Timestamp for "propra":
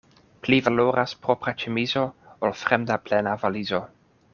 1.27-1.53